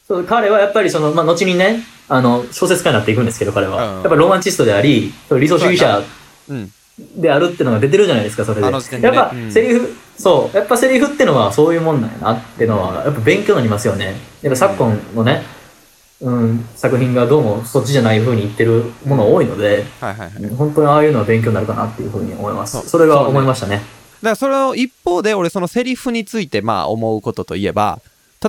[0.06, 3.96] そう彼はやっぱりその、まあ、後にね、あの、小説家になっていくんですけど、彼は。
[3.96, 6.02] うんやっぱロマンチストであり、理想主義者
[6.48, 6.72] うん。
[7.16, 8.70] であるってのが出てるじゃないですか、それで。
[8.70, 14.16] ねやっぱうん、セリフ、そう、やっぱセリフってのはそういうもんなんやなってのは、やっぱ勉強になりますよね。
[14.42, 15.57] やっぱ昨今のね、うん、
[16.76, 20.54] 作品がどうもそっちじゃない風に言ってるもの多いので、はいはいはい。
[20.54, 22.88] 本当にああいうのは勉強になるかなっていう風に思います。
[22.88, 23.76] それは思いましたね。
[23.76, 23.84] だか
[24.30, 28.00] らそれを一方で俺そのセリフについてまあ思うことといえば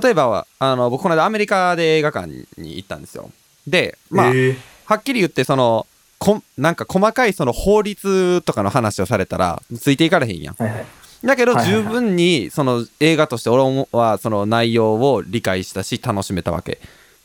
[0.02, 2.26] 例えばあの僕この間アメリカで映画館
[2.58, 3.30] に行ったんですよ
[3.66, 5.86] でまあへえはっきり言ってその
[6.18, 10.86] こなんか細かいその法律とかの話をされたらついていかれへんやんはいはい。
[11.24, 16.80] だけど十分にその映画として俺はその内容を理解したし楽しめたわけ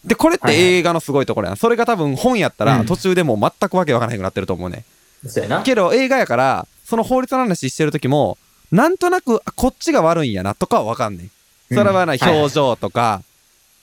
[0.06, 1.58] でこれって映画のすごいところやん。
[1.58, 2.80] それが多分本やったうん。
[2.80, 4.86] ら途中でもう全くわけわからへんくなってると思うね、
[5.26, 5.64] そうやな。
[5.64, 8.38] けど映画やからその法律の話してる時も
[8.72, 11.32] なんとなくあこっちが悪いんやなとかはわかんねん。
[11.74, 13.24] それはな、表情とか、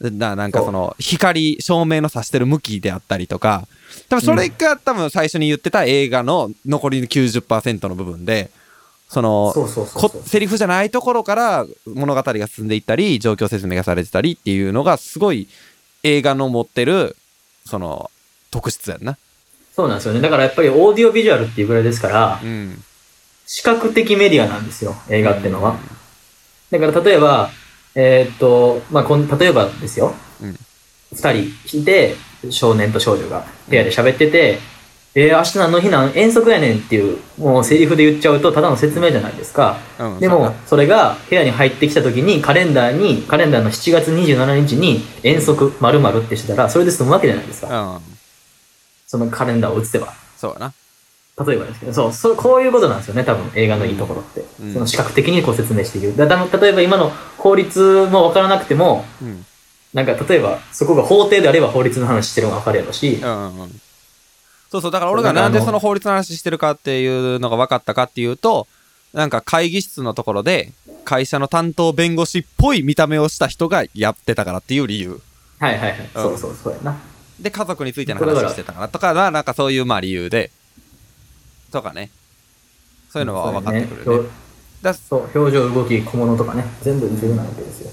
[0.01, 3.67] ななんかその光照明の差してる向きであったりとか。
[4.09, 8.51] 多分それが多分最初に言ってた映画の残りの90%の部分で
[9.09, 9.53] その。
[10.25, 15.49] セリフじゃないところから物語が進んでいったり状況説明がされてたりっていうのがすごい
[16.03, 17.17] 映画の持ってる
[17.65, 18.11] その
[18.51, 19.17] 特質やんな。
[19.75, 20.21] そうなんですよね。
[20.21, 22.83] だからやっぱりオーディオビジュアルっていうぐらいですから、うん、
[23.47, 25.79] 視覚的メディアなんですよ、映画ってのは。
[26.71, 27.51] だから例えば、
[27.95, 30.15] えーっと、まあこん、例えばですよ。
[30.43, 30.57] うん
[31.13, 32.17] 二人いて、
[32.51, 34.59] 少年と少女が部屋で喋ってて、
[35.15, 36.13] えー、明日何の日なん？
[36.15, 39.77] 遠足やねんっていう、もうセリフで言っちゃうとただの説明じゃないですか。
[39.99, 47.97] うんでも、それが部屋に入ってきた時にカレンダーに、カレンダーの7月27日に遠足〇〇ってしてたら、それで済むわけじゃないですか。
[47.97, 48.01] うん
[49.07, 50.15] そのカレンダーを写せば。
[50.39, 50.73] そうやな。
[51.47, 54.43] 例えばですけど、そう、そうこういうことなんですよね、多分映画のいいところって。
[54.63, 56.17] うんその視覚的にこう説明している。
[56.17, 59.45] だだ例えば今の法律もわからなくても、うん
[59.93, 63.81] なんか例えば、そこが法廷であれば法律の話してるのが分かるやろし、うんうんうん。
[64.73, 67.07] そうそう、だから俺がなんでその法律の話してるかってい
[67.37, 68.67] うのが分かったかっていうと、
[69.13, 70.73] なんか会議室のところで、
[71.05, 75.21] 会社の担当弁護士っぽい見た目をした人がやってたからっていう理由。
[75.59, 76.11] はいはいはい。
[76.15, 76.99] そうそうそうやな。
[77.39, 80.51] で、家族についての話してたからとかな、なんかそういうまあ理由で、
[81.71, 82.11] とかね。
[83.11, 84.29] そういうのは分かってくるよね。
[84.81, 87.91] だそう、表情、動き、小物とかね、全部重要なわけですよ。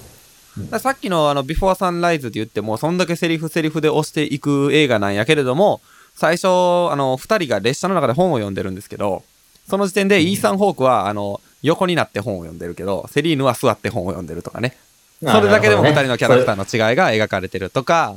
[0.69, 5.81] ださっきのあの、ビフォーサンライズって言っても、そんだけセリフセリフで押していく映画なんやけれども、
[6.19, 6.47] 最初、
[6.91, 9.23] あの、二人が列車の中で本を読んでるんですけど、
[9.69, 14.75] その時点でイーサン・ホークは、あの、横になって本を読んでるけど、セリーヌは座って本を読んでるとかね。
[15.21, 18.15] それだけでも二人のキャラクターの違いが描かれてるとか、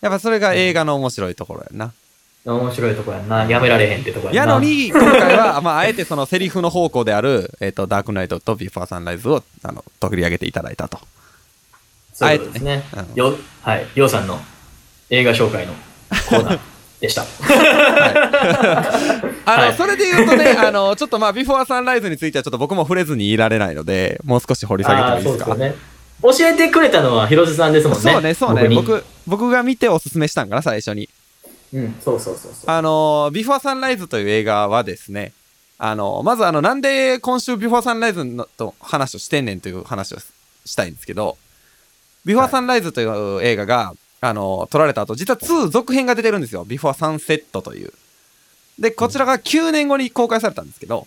[0.00, 1.92] やっぱそれが映画の面白いところやな。
[2.44, 3.44] 面白いとこやんな。
[3.44, 10.98] やめられへんってとこややのに、今回は、 まあ、あえてそのセリフの方向である、えっ、と、ダークナイトとビフォーサンライズを、あの、取り上げていただいたと。
[12.14, 12.84] そうですね。
[12.94, 13.86] うんよ、はい。
[13.94, 14.40] ようさんの
[15.10, 15.72] 映画紹介の
[16.28, 16.58] コーナー
[17.00, 17.22] でした。
[17.22, 17.26] あ
[19.56, 25.44] の、はいそれで言うとね、 あの、ちょっとまあ、ビフォーサンライズについてはちょっと僕も触れずにいられないので、もう少し掘り下げてもいいですか？
[25.44, 25.74] すよね。
[26.22, 28.12] 教えてくれたのは広瀬さんですもんね。
[28.12, 28.66] そうね、そうね。
[28.68, 31.08] に僕、僕が見ておすすめしたんかな、最初に。
[31.72, 32.68] うん、そうそうそうそう。
[32.70, 35.32] あの、ビフォーサンライズという映画はですね、
[35.78, 40.18] あの、まずあの、なんで今週ビフォーサンライズのと話をしてんねんという話を
[40.66, 41.36] したいんですけど、
[42.24, 46.64] ビフォーサンライズという映画が、あの、撮られた後、実は2続編が出てるんですよ。
[46.64, 47.92] ビフォーサンセットという。
[48.78, 51.06] で、こちらが9年後に公開されたんですけど、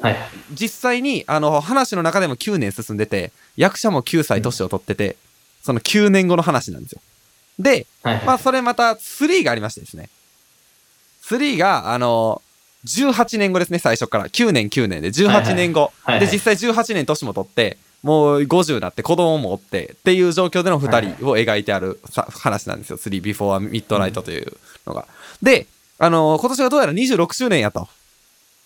[0.00, 0.28] はいはい。
[0.52, 5.16] 実際に、あの、話の中でも9年進んでて、役者も9歳年を取ってて、
[5.62, 7.00] その9年後の話なんですよ。
[7.58, 8.24] で、はいはい。
[8.24, 10.08] まあ、それまた3がありましてですね。
[11.24, 12.42] 3が、あの、
[12.86, 14.28] 18年後ですね、最初から。
[14.28, 15.92] 9年9年で18年後。
[16.02, 22.96] はいはいで、実際18年年も取って、もう50になって子供もおってっていう状況での2人を描いてあるさ話なんですよ。
[22.96, 24.56] 3 Before Midnight という
[24.86, 25.06] のが。
[25.42, 25.66] で、
[25.98, 27.88] あの今年がどうやら26周年やと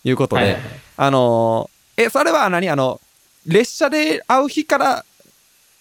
[0.05, 0.59] いうことで、はい
[0.99, 2.69] あのえ、それは何？
[2.71, 3.01] あの、
[3.47, 5.05] 列車で会う日から、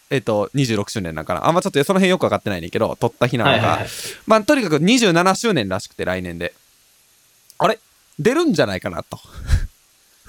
[0.10, 1.48] えっと、26周年なんかな？
[1.48, 3.56] あんまちょっとその辺よくわかってないねんけど、撮った日なのか。
[3.56, 3.90] はいはいはい。
[4.28, 6.54] まあ、とにかく27周年らしくて、来年で。
[7.58, 7.80] あれ？
[8.20, 9.20] 出るんじゃないかなと。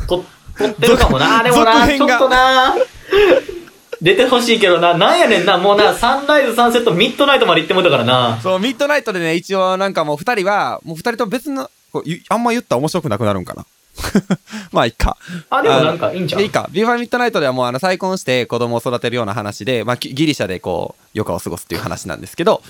[0.06, 0.24] と、
[0.56, 1.42] 撮ってるかもな。
[1.42, 2.74] でもな、ちょっとな。
[4.02, 4.94] 出てほしいけどな。
[4.94, 5.58] なんやねんな。
[5.58, 8.40] もうな、サンライズ、サンセット、ミッドナイトまで行ってもうたからな。
[8.42, 13.64] そう、ミッドナイトでね、一応なんかもう二人は、もう二人とも別の、こうゆあんま言ったら面白くなくなるんかな。
[14.72, 15.16] まあ、いっか。
[15.50, 16.68] あ、でもなんかいいんちゃういいか。
[16.72, 22.62] ビーファーミッドナイトではもうあの再婚して子供を育てるような話で、まあギギリシャでこう、余暇を過ごすっていう話なんですけど、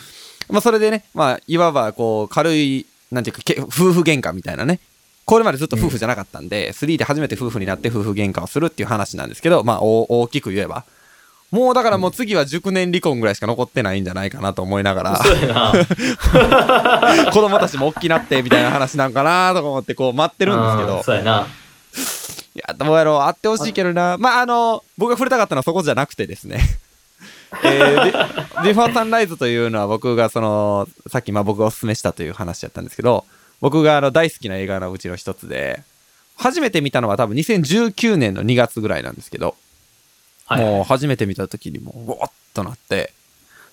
[0.50, 4.80] まあそれでね、まあいわばこう、軽い、なんていうか、け夫婦喧嘩みたいなね。
[5.24, 10.84] これまでずっと夫婦じゃなかったんで、3で初めて夫婦になって夫婦喧嘩をするっていう話なんですけど、まあ大大きく言えば。
[11.50, 15.20] もうだからもう次は熟年離婚ぐらいしか残ってないんじゃないかなと思いながら。
[17.30, 21.46] 子供たちも大きなってみたいな話なんかなとか思ってこう待ってるんですけうんど、そうやな。
[22.54, 24.16] いや、どうやろう、あってほしいけどな。
[24.18, 26.60] まあ、あの、僕が触れたかったのはそこじゃなくてですね。
[27.64, 33.26] えー、ビビフォーサンライズというのは僕がその、さっきまあ僕がおすすめしたという話やったんですけど、
[33.62, 35.82] 僕があの大好きな映画のうちの一つで、
[36.36, 39.54] 初めて見たのは多分2019年の2月ぐらいなんですけど、
[40.46, 40.64] はい。
[40.64, 43.12] もう初めて見た時にもう、わっとなって、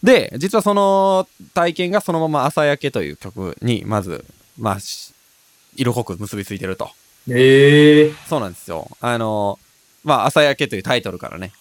[0.04, 4.24] で、実はその体験がそのまま朝焼けという曲に、まず、
[4.60, 5.12] まあ、し
[5.76, 6.92] 色濃く結びついてると。
[7.28, 8.88] ええそうなんですよ。
[9.02, 9.58] あの、
[10.04, 11.52] まあ、朝焼けというタイトルからね、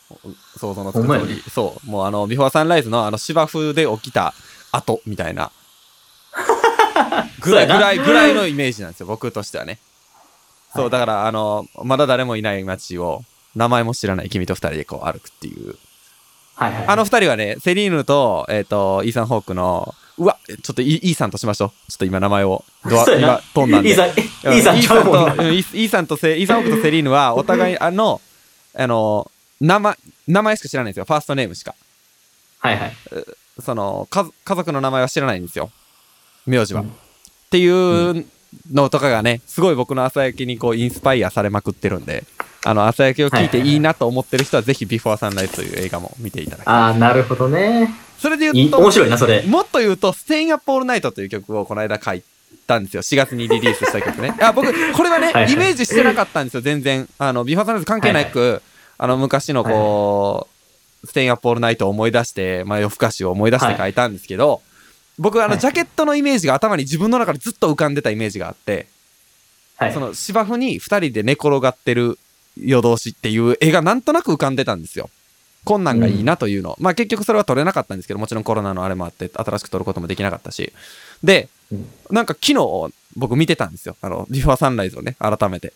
[0.58, 4.34] 想像のつく通り、そう、もうあの、ビフォーサンライズのあの芝生で起きた
[4.70, 5.50] 後みたいな、
[7.40, 9.78] ぐらい、ぐらい、ぐらいのイメージなんですよ、僕としてはね。
[10.74, 13.22] そう、はいだから、あの、まだ誰もいない街を、
[13.56, 15.76] 名前も知らない君と二人でこう歩くっていう。
[16.54, 16.84] はいはい。
[16.86, 21.68] あの二人はね、セリーヌと、えっ、と、イーサン・ホークの、うわ、ちょっとイイーサンとしましょう。
[21.90, 23.90] ちょっと今名前を、ドア、 今、飛んだんで。
[23.90, 24.10] イーサン、う
[24.54, 25.34] んイーサンちゃうもんな。
[25.34, 28.20] イーサンとうんイーイーサンとセ、イーサンホークとセリーヌは、お互い、あの、
[28.74, 31.04] あの、名前、名前しか知らないんですよ。
[31.04, 31.74] ファーストネームしか。
[32.60, 32.96] はいはい。
[33.64, 35.70] その、家家族の名前は知らないんですよ。
[36.46, 36.82] 名字は。
[36.82, 36.92] うん
[37.48, 38.26] っていう
[38.70, 42.24] のとかがね、すごい僕の朝焼けにこう、インスパイアされまくってるんで、
[42.64, 46.74] あの、朝焼けを聞いていいなと思ってる人は、ぜひ、ビフォーサンライズという映画も見ていただきたい。
[46.74, 47.88] ああ、なるほどね。
[48.18, 49.42] それで言うと、面白いな、それ。
[49.46, 52.22] もっと言うと、 Staying Up All Night という曲をこの間書い
[52.66, 53.02] たんですよ。
[53.02, 54.34] 4月にリリースした曲ね。
[54.42, 57.08] あ僕、これはねはいはいイメージしてなかったんですよ、全然。
[57.18, 58.60] あの、ビフォーサンライズ関係なく、
[58.98, 60.48] あの、昔のこ
[61.02, 64.60] う、 Staying Up All Night を思い出して、まあ、夜更かしを思い出して書いたんですけど、
[65.18, 65.60] 僕、あの、はい。
[65.60, 68.86] ジャケットのイメージが頭に自分の中でずっと浮かんでたイメージがあって、
[69.76, 69.92] はい。
[69.92, 70.00] そ。
[70.00, 72.18] の芝生に二人で寝転がってる
[72.56, 75.10] 夜通しっていう絵がなんとなく浮かんでたんですよ。
[75.64, 80.72] こんなんがいいなというの、まあ結局それは撮れなかったんですけどもちろんコロナのあれもあって新しく撮ることもできなかったし。
[81.22, 81.88] でうん。
[82.10, 83.96] なんか昨日僕見てたんですよ。
[84.00, 85.72] あのビフォーサンライズをね改めて。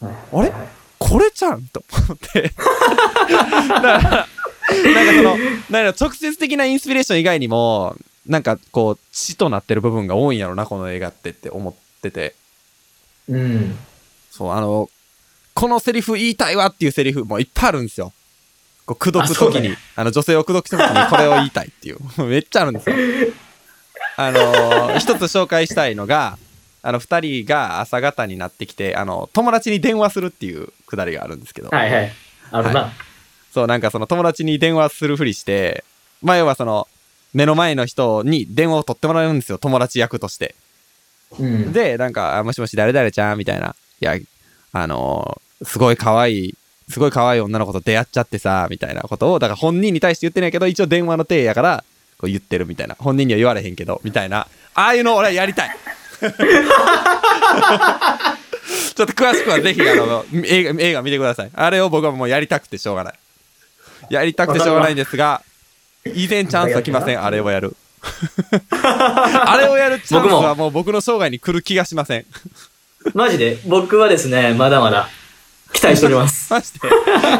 [0.00, 0.14] はい。
[0.32, 0.50] あれ？
[0.50, 0.68] はい。
[0.98, 1.62] これじゃん？
[1.68, 2.52] と思って。
[3.68, 5.36] だからなんかその
[5.70, 7.96] なんか直接的なインスピレーション以外にも
[8.30, 12.34] なんかこう血となってる部分が多いんやろなこの映画ってって思ってて。
[13.28, 13.76] うん。
[14.30, 14.88] そうあの
[15.52, 18.12] このセリフ言いたいわっていうセリフもいっぱいあるんですよ。
[18.86, 19.74] こう口説く時に。
[19.96, 21.98] ああの女性を口説く時にこれを言いたいっていう。
[22.24, 22.96] めっちゃあるんですよ。
[24.16, 26.38] あのー一つ紹介したいのが
[26.82, 32.12] あの二人が朝方になってきてあの友達に電話するっていうくだりがあるんですけど、はいはい。
[32.52, 32.92] あるな。
[33.52, 35.84] そう、なんかその友達に電話するふりして、
[36.22, 36.86] まあ要はその、
[37.32, 40.54] 目の前の人に電話を取ってもらうんですよ、友達役として。
[41.38, 41.72] うん。
[41.72, 43.74] で、なんか、あもしもし誰々ちゃんみたいな。
[44.00, 44.16] いや、
[44.72, 46.54] あのーすごい可愛い、
[46.88, 51.84] すごい可愛い女の子と出会っちゃってさ、みたいなことを、だから本人に対して言ってないけど、一応電話の体やから、
[52.18, 52.96] こう言ってるみたいな。
[52.98, 54.46] 本人には言われへんけど、みたいな。
[54.74, 55.70] ああいうの俺はやりたい。
[56.20, 61.50] ちょっと詳しくはぜひあの映画映画見てください。
[61.54, 63.14] あれを僕はもうやりたくてしょうがない。
[64.10, 65.42] やりたくてしょうがないんですが、
[66.06, 67.76] 以前チャンスは来ません、あれをやる。
[68.70, 72.26] あれをやるチャンスはもう僕の生涯に来る気がしません。
[73.14, 75.08] マジで、僕はですね、まだまだ
[75.72, 76.50] 期待しております。
[76.52, 76.88] マジで？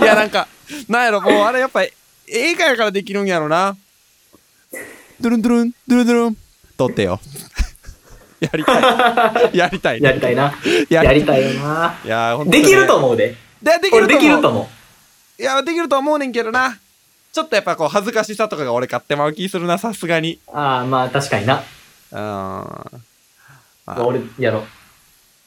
[0.02, 0.48] いや、なんか、
[0.88, 3.76] なんやろ、もうあれやっぱ映画やからできるんやろな。
[5.20, 6.36] ドゥルンドゥルン、ドゥルンドゥルン、
[6.76, 7.20] 撮ってよ。
[8.40, 8.78] やりた
[9.50, 9.56] い。
[9.56, 10.54] やりたい、やりたいな。
[10.88, 11.94] ややりたいよな。
[12.04, 13.36] いや、ほんとねできると思うで。
[13.62, 14.70] でできると思
[15.38, 15.42] う。
[15.42, 16.78] いや、できると思うねんけどな。
[17.32, 20.38] ちょっとやっぱこう、恥ずかしさとかが俺買ってまう気するな、さすがに。
[20.48, 21.62] ああ、まあ確かにな。
[22.12, 23.02] うーん。
[23.86, 24.62] あ俺、やろう。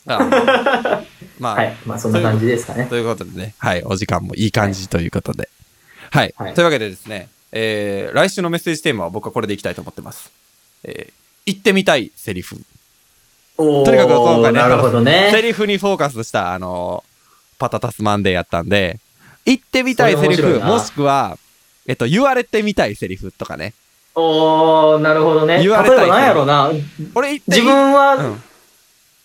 [0.06, 1.04] あ
[1.40, 1.78] まあ、 はい。
[1.86, 2.86] まあそんな感じですかね。
[2.86, 5.50] ということでね、はい、お時間もいい感じということで。
[6.12, 6.34] はい。
[6.38, 10.32] はいというわけでですね、えー、来週のメッセージテーマは僕はこれでいきたいと思ってます。
[10.84, 11.14] えー、
[11.46, 12.62] 言ってみたいセリフ。
[13.58, 15.42] とにかく今回ね、なるほどあのセね。
[15.42, 17.04] リフにフォーカスした、あの
[17.60, 19.00] パタタスマンデーやったんで、
[19.46, 21.38] 言ってみたいセリフ、もしくは、
[21.88, 23.74] えっと、言われてみたいセリフとかね。
[24.16, 25.56] おー、なるほどね。
[25.56, 26.72] 例え言われたいばなんやろな。
[27.16, 28.44] 俺自分は、うん。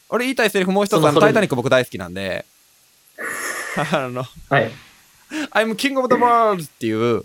[0.08, 2.46] 俺言いたいセリフもう一つ、あの、タイタニック僕大好きなんで、
[3.92, 4.70] あの、はい。
[5.52, 7.22] I'm king of the world っていう、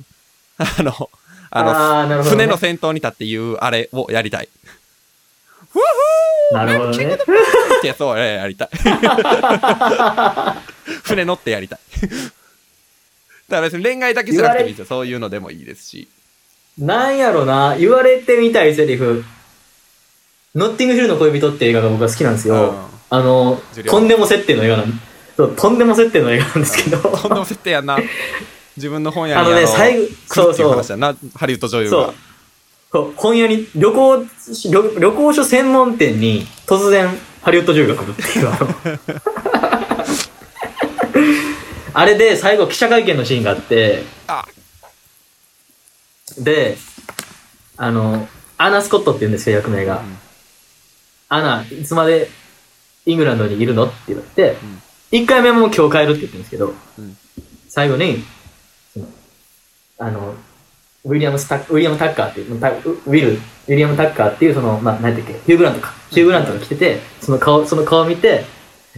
[0.57, 1.09] あの、
[1.49, 4.49] あの、あね船の先頭に立って言うあれをやりたい。
[6.51, 7.13] なるほどね。
[7.15, 7.17] っ
[7.81, 8.69] てやつをやりたい。
[11.03, 11.79] 船乗ってやりたい。
[13.53, 14.85] だから別に恋愛だけじゃなくてもいいですよ。
[14.85, 16.07] そういうのでもいいですし。
[16.77, 17.75] なんやろな。
[17.77, 19.23] 言われてみたいセリフ。
[20.55, 22.71] ノッティングヒルの恋人って映画が僕は好きなんですよ。
[22.71, 24.99] うんあのとんでも設定の映画なん
[25.37, 26.97] そう、とんでも設定の映画なんですけど。
[26.97, 27.99] とんでも設定やんな。
[28.75, 31.15] 自分の本屋にあのね最後そうそう話やな。
[31.35, 32.13] ハリウッド女優がそう。。
[32.91, 34.25] そう本屋に、旅行、
[34.71, 37.07] 旅旅行書専門店に突然
[37.43, 38.47] ハリウッド女優が来るっていう、
[41.93, 44.45] あれで最後記者会見のシーンがあって、あ、
[46.37, 46.77] で、
[47.77, 48.27] あの、
[48.57, 49.95] アナ・スコットって言うんですよ、役名が。
[49.95, 50.19] ん
[51.29, 52.29] アナ、いつまで
[53.05, 57.17] イングランドにいるのって言われてうん、一、回目も今日帰るって言ってるんですけど、うん
[57.73, 58.23] 最後に、
[59.97, 60.35] あの、
[61.05, 65.91] ウィリアムスタッ、ウィリアム・タッカーっていう、ウィル、ウィリアム・タッカーっていう、その、まあ、何だっけ、ヒュー・グラントか。
[66.11, 68.45] ヒュー・グラントが来てて、その顔、その顔を見て、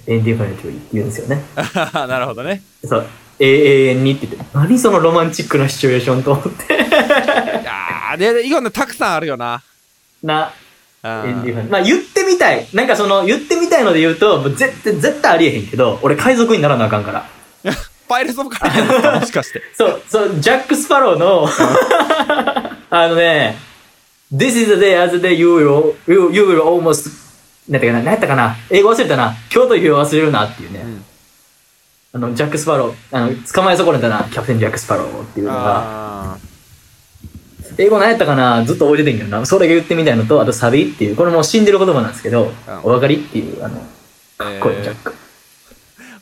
[0.07, 1.43] indefinitely って言うんですよね。
[1.93, 2.61] なるほどね。
[2.83, 3.05] そう、
[3.39, 6.73] 永遠にって言って、何そのロマンチックなシチュエーションと思って。
[6.73, 9.61] いやー、で、いろんなたくさんあるよな。
[10.23, 10.51] な、
[11.01, 12.67] あ indefinitely まあ言ってみたい。
[12.73, 17.29] なんかその、言ってみたいので言うと、もう絶対、絶対ありえへんけど、俺海賊にならなあかんから。
[18.07, 19.61] パイレーツ・オブ・カリビアンもしかして。
[19.75, 21.49] そう、そう、ジャック・スパローの、
[22.91, 23.57] あのね、
[24.33, 27.09] This is the day as the day you will, you, you will almost,
[27.67, 31.03] なんやったかな、英語忘れたな、今日という忘れるなっていうね、ん
[32.13, 36.37] あの、ジャック・スパロー、あの、捕まえ損ねたな、キャプテン・ジャック・スパローっていうのが、あ
[37.77, 43.79] 英語何やったかな、ずっと覚えててんけどな、それが言ってみたいのと、あとサビっていう、これもう死んでる言葉なんですけど、うんお分かりっていう、あの、
[44.37, 45.11] かっこいい、えージャック。
[45.11, 45.15] ー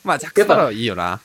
[0.04, 1.20] まあ、ジャック・スパローいいよな。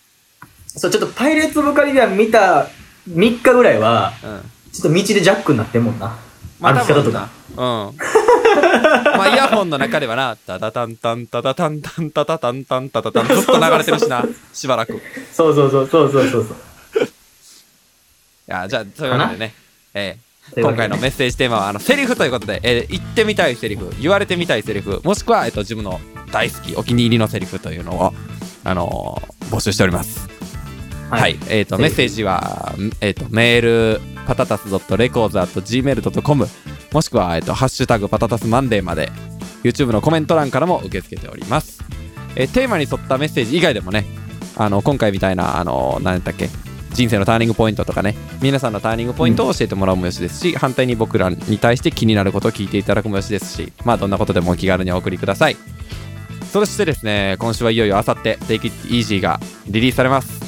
[0.67, 2.67] そう、ちょっとパイレーツ・オブ・カリビアン見た
[3.09, 4.51] 3日ぐらいは、うん。
[4.72, 6.15] ちょっと道でジャックになってんもんな。
[6.60, 7.30] まあ、歩き方とか。
[7.51, 7.57] うん。
[7.57, 14.93] まあ、イヤホンの中ではな、タタタンタンタタタンタンタタタンタンタタタンずっと流れてるしな、しばらく。
[14.93, 15.01] い
[15.32, 16.70] そうそうそうそうそうそうそう。
[18.49, 19.53] や、じゃあ、そういうわけでね、
[19.93, 25.99] えーというわけでね今回のメッセージテーマは、あの、セリフということで、えー言ってみたいセリフ、言われてみたいセリフ、もしくは、えっと、自分の
[26.32, 28.14] 大好き、お気に入りのセリフというのを、
[28.64, 30.28] あのー募集しております。
[31.10, 36.47] はい、えっ、と、ぜひメッセージは、えっ、と、メール、パタタス .records.gmail.com、
[36.93, 39.09] もしくは、えっ、と、ハッシュタグパタタスマンデーまで、
[39.63, 41.80] YouTube のコメント欄からも受け付けております。
[42.36, 44.05] えテーマに沿ったメッセージ以外でもね、
[44.55, 46.47] あの、今回みたいな、あの、何だっけ、
[46.93, 55.57] 人生のターニングポイントとかね、皆さんのターニングポイントを教えてもらうもよしですし、反対に僕らに対して気になることを聞いていただくもよしですし、まあ、どんなことでもお気軽にお送りください。
[56.53, 60.39] そしてですね、今週はいよいよあさって、Take It Easy がリリースされます。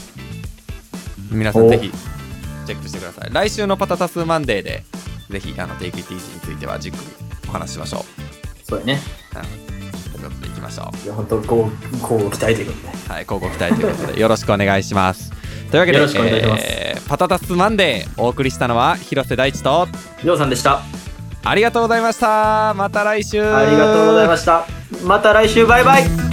[1.31, 2.10] 皆さんぜひ
[2.65, 3.29] チェックしてください。
[3.31, 4.83] 来週のパタタスマンデーで、
[5.29, 7.01] ぜひあの Take It Easy についてはじっくり
[7.49, 8.05] お話ししましょ
[8.63, 9.01] そうやね。
[9.31, 10.11] う。
[10.11, 12.93] ということでいきましょいや、本当こう、こう期待ということで。
[13.07, 13.11] う。
[13.11, 15.31] はい、交互期待ということで、よろしくお願いします。
[15.69, 19.85] というわけで、よろしくお願いしますえーパタタスマンデーお送りしたのは広瀬大地と、
[20.23, 20.81] りょうさんでした。
[21.43, 22.73] ありがとうございました。
[22.73, 23.43] また来週。
[23.43, 24.65] ありがとうございました。
[25.03, 26.30] また来週、バイバイ